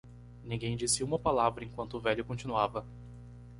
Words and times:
Ninguém 0.43 0.75
disse 0.75 1.03
uma 1.03 1.19
palavra 1.19 1.63
enquanto 1.63 1.93
o 1.93 1.99
velho 2.01 2.25
continuava. 2.25 2.83